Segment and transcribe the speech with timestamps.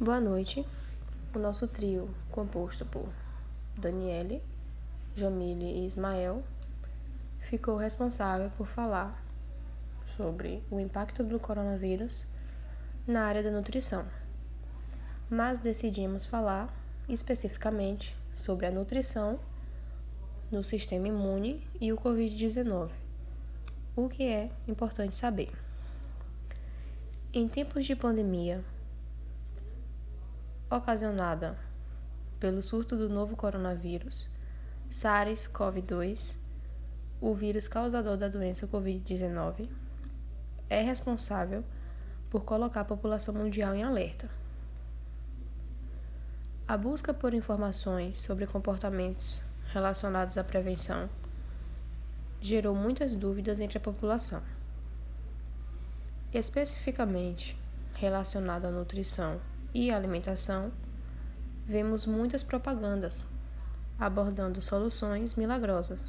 [0.00, 0.64] Boa noite.
[1.34, 3.08] O nosso trio, composto por
[3.76, 4.40] Daniele,
[5.16, 6.44] Jamile e Ismael,
[7.50, 9.20] ficou responsável por falar
[10.16, 12.28] sobre o impacto do coronavírus
[13.08, 14.06] na área da nutrição.
[15.28, 16.72] Mas decidimos falar
[17.08, 19.40] especificamente sobre a nutrição
[20.48, 22.90] no sistema imune e o Covid-19,
[23.96, 25.50] o que é importante saber.
[27.32, 28.62] Em tempos de pandemia,
[30.70, 31.56] ocasionada
[32.38, 34.28] pelo surto do novo coronavírus,
[34.90, 36.36] SARS-CoV-2,
[37.20, 39.68] o vírus causador da doença Covid-19,
[40.68, 41.64] é responsável
[42.30, 44.28] por colocar a população mundial em alerta.
[46.66, 49.40] A busca por informações sobre comportamentos
[49.72, 51.08] relacionados à prevenção
[52.40, 54.42] gerou muitas dúvidas entre a população.
[56.32, 57.58] Especificamente
[57.94, 59.40] relacionado à nutrição
[59.74, 60.72] e alimentação,
[61.66, 63.26] vemos muitas propagandas
[63.98, 66.08] abordando soluções milagrosas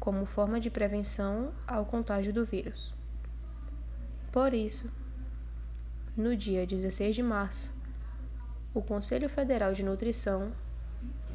[0.00, 2.92] como forma de prevenção ao contágio do vírus.
[4.32, 4.90] Por isso,
[6.16, 7.70] no dia 16 de março,
[8.72, 10.52] o Conselho Federal de Nutrição,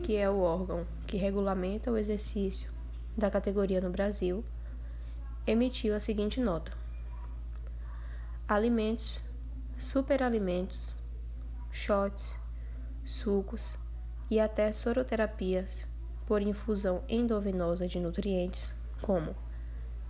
[0.04, 2.72] que é o órgão que regulamenta o exercício
[3.16, 4.44] da categoria no Brasil,
[5.46, 6.72] emitiu a seguinte nota:
[8.48, 9.22] Alimentos,
[9.78, 10.96] superalimentos,
[11.76, 12.40] shots,
[13.04, 13.78] sucos
[14.32, 15.86] e até soroterapias
[16.26, 19.36] por infusão endovenosa de nutrientes como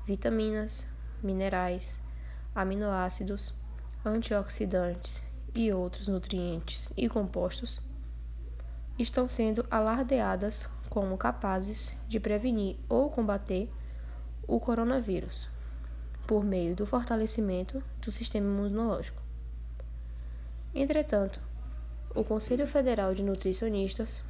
[0.05, 0.85] vitaminas,
[1.23, 1.99] minerais,
[2.53, 3.51] aminoácidos,
[4.05, 5.21] antioxidantes
[5.55, 7.81] e outros nutrientes e compostos
[8.99, 13.73] estão sendo alardeadas como capazes de prevenir ou combater
[14.47, 15.49] o coronavírus
[16.27, 19.21] por meio do fortalecimento do sistema imunológico.
[20.73, 21.39] Entretanto,
[22.15, 24.23] o Conselho Federal de Nutricionistas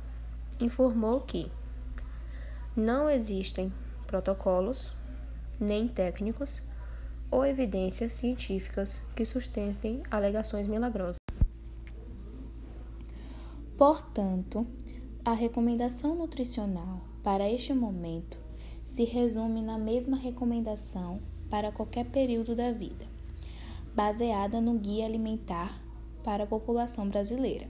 [0.60, 1.52] informou que
[2.76, 3.72] não existem
[4.08, 4.92] protocolos,
[5.60, 6.64] nem técnicos
[7.30, 11.18] ou evidências científicas que sustentem alegações milagrosas.
[13.78, 14.66] Portanto,
[15.24, 18.38] a recomendação nutricional para este momento
[18.84, 23.06] se resume na mesma recomendação para qualquer período da vida,
[23.94, 25.85] baseada no Guia Alimentar
[26.26, 27.70] para a população brasileira.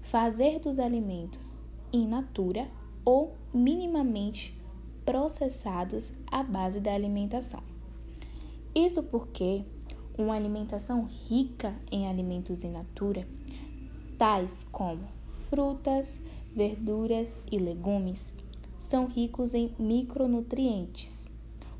[0.00, 1.60] Fazer dos alimentos
[1.92, 2.66] in natura
[3.04, 4.58] ou minimamente
[5.04, 7.62] processados à base da alimentação.
[8.74, 9.64] Isso porque
[10.16, 13.28] uma alimentação rica em alimentos in natura,
[14.16, 15.02] tais como
[15.50, 16.22] frutas,
[16.54, 18.34] verduras e legumes,
[18.78, 21.28] são ricos em micronutrientes,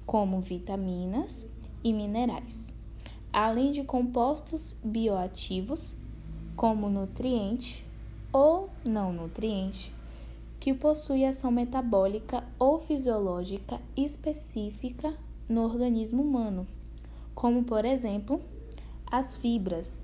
[0.05, 1.49] como vitaminas
[1.83, 2.75] e minerais,
[3.33, 5.97] além de compostos bioativos
[6.61, 7.83] como nutriente
[8.31, 9.95] ou não nutriente,
[10.61, 15.17] que possui ação metabólica ou fisiológica específica
[15.49, 16.67] no organismo humano,
[17.35, 18.43] como por exemplo
[19.11, 19.99] as fibras,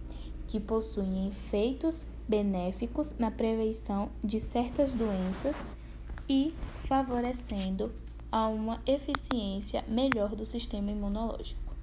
[0.49, 5.57] que possuem efeitos benéficos na prevenção de certas doenças
[6.27, 7.93] e favorecendo
[8.33, 11.75] a uma eficiência melhor do sistema imunológico.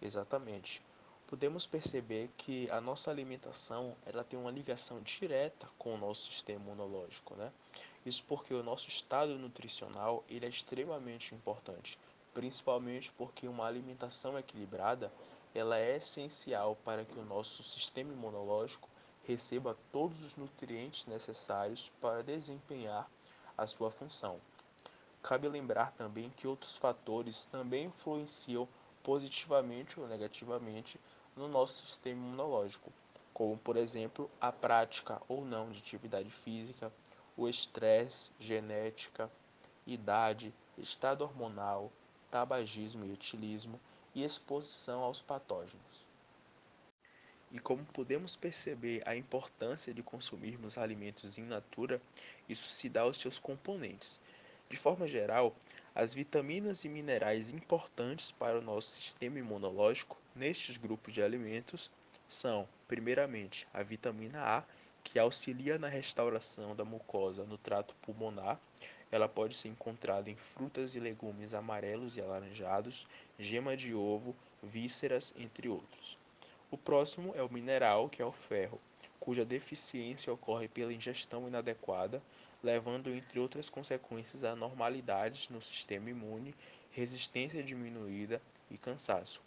[0.00, 0.86] Exatamente
[1.28, 6.58] podemos perceber que a nossa alimentação ela tem uma ligação direta com o nosso sistema
[6.64, 7.52] imunológico, né?
[8.04, 11.98] Isso porque o nosso estado nutricional ele é extremamente importante,
[12.32, 15.12] principalmente porque uma alimentação equilibrada
[15.54, 18.88] ela é essencial para que o nosso sistema imunológico
[19.24, 23.06] receba todos os nutrientes necessários para desempenhar
[23.56, 24.40] a sua função.
[25.22, 28.66] Cabe lembrar também que outros fatores também influenciam
[29.02, 30.98] positivamente ou negativamente
[31.38, 32.92] no nosso sistema imunológico,
[33.32, 36.92] como por exemplo a prática ou não de atividade física,
[37.36, 39.30] o estresse, genética,
[39.86, 41.92] idade, estado hormonal,
[42.28, 43.80] tabagismo e etilismo
[44.14, 46.08] e exposição aos patógenos.
[47.52, 52.02] E como podemos perceber a importância de consumirmos alimentos in natura,
[52.48, 54.20] isso se dá aos seus componentes.
[54.68, 55.54] De forma geral,
[55.98, 61.90] as vitaminas e minerais importantes para o nosso sistema imunológico nestes grupos de alimentos
[62.28, 64.62] são, primeiramente, a vitamina A,
[65.02, 68.60] que auxilia na restauração da mucosa no trato pulmonar.
[69.10, 73.04] Ela pode ser encontrada em frutas e legumes amarelos e alaranjados,
[73.36, 76.16] gema de ovo, vísceras, entre outros.
[76.70, 78.80] O próximo é o mineral, que é o ferro,
[79.18, 82.22] cuja deficiência ocorre pela ingestão inadequada
[82.62, 86.54] levando, entre outras consequências, a anormalidades no sistema imune,
[86.90, 88.40] resistência diminuída
[88.70, 89.40] e cansaço.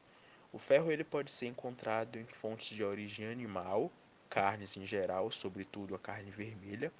[0.53, 3.91] O ferro ele pode ser encontrado em fontes de origem animal,
[4.29, 6.91] carnes em geral, sobretudo a carne vermelha,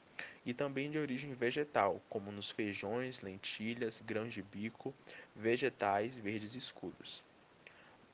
[0.45, 4.93] e também de origem vegetal, como nos feijões, lentilhas, grãos de bico,
[5.35, 7.23] vegetais verdes escuros.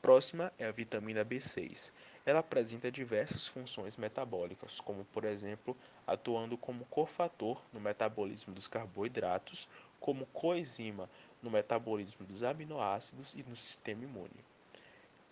[0.01, 1.91] Próxima é a vitamina B6.
[2.27, 9.65] Ela apresenta diversas funções metabólicas, como por exemplo, atuando como cofator no metabolismo dos carboidratos,
[9.97, 11.09] como coenzima
[11.41, 14.43] no metabolismo dos aminoácidos e no sistema imune.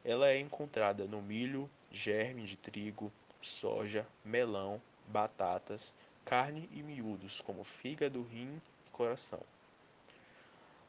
[0.06, 3.12] Ela é encontrada no milho, germe de trigo,
[3.42, 5.94] soja, melão, batatas,
[6.24, 9.42] carne e miúdos, como fígado, rim e coração.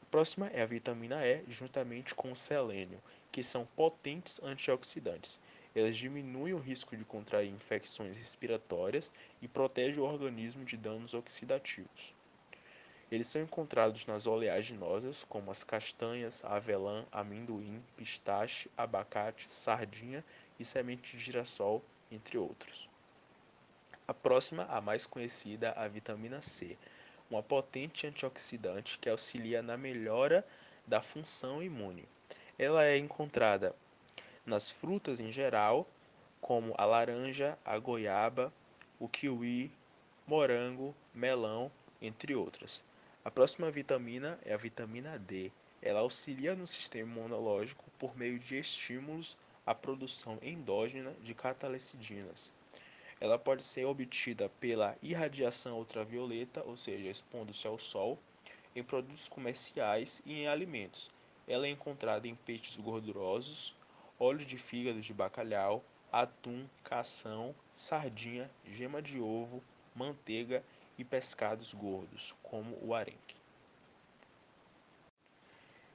[0.03, 5.37] A próxima é a vitamina E, juntamente com o selênio, que são potentes antioxidantes.
[5.77, 12.15] Elas diminuem o risco de contrair infecções respiratórias e protegem o organismo de danos oxidativos.
[13.11, 20.25] Eles são encontrados nas oleaginosas, como as castanhas, avelã, amendoim, pistache, abacate, sardinha
[20.59, 22.89] e semente de girassol, entre outros.
[24.07, 26.75] A próxima, a mais conhecida, a vitamina C,
[27.29, 30.43] uma potente antioxidante que auxilia na melhora
[30.87, 32.09] da função imune.
[32.57, 33.75] Ela é encontrada
[34.47, 35.85] nas frutas em geral,
[36.39, 38.51] como a laranja, a goiaba,
[38.97, 39.69] o kiwi,
[40.25, 41.69] morango, melão,
[42.01, 42.81] entre outras.
[43.25, 45.51] A próxima vitamina é a vitamina D.
[45.81, 52.53] Ela auxilia no sistema imunológico por meio de estímulos à produção endógena de catalecidinas.
[53.19, 58.17] Ela pode ser obtida pela irradiação ultravioleta, ou seja, expondo-se ao sol,
[58.73, 61.11] em produtos comerciais e em alimentos.
[61.47, 63.75] Ela é encontrada em peixes gordurosos,
[64.19, 69.63] óleo de fígado de bacalhau, atum, cação, sardinha, gema de ovo,
[69.95, 70.63] manteiga
[70.97, 73.35] e pescados gordos, como o arenque.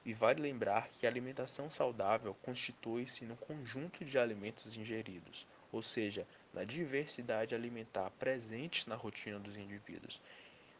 [0.05, 6.27] E vale lembrar que a alimentação saudável constitui-se no conjunto de alimentos ingeridos, ou seja,
[6.53, 10.21] na diversidade alimentar presente na rotina dos indivíduos,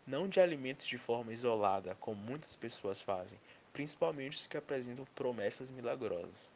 [0.06, 3.40] não de alimentos de forma isolada, como muitas pessoas fazem,
[3.72, 6.52] principalmente os que apresentam promessas milagrosas.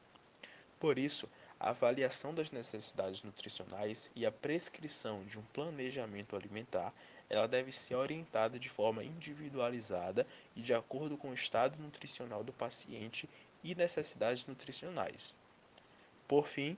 [0.79, 1.27] Por isso,
[1.59, 6.93] a avaliação das necessidades nutricionais e a prescrição de um planejamento alimentar
[7.29, 10.25] ela deve ser orientada de forma individualizada
[10.55, 13.29] e de acordo com o estado nutricional do paciente
[13.63, 15.35] e necessidades nutricionais.
[16.27, 16.77] Por fim,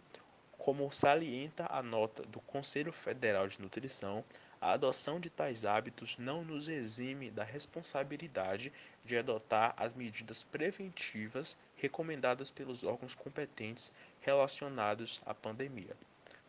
[0.59, 4.23] como salienta a nota do Conselho Federal de Nutrição,
[4.61, 8.71] a adoção de tais hábitos não nos exime da responsabilidade
[9.05, 15.95] de adotar as medidas preventivas recomendadas pelos órgãos competentes relacionados à pandemia.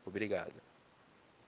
[0.04, 0.69] Obrigado.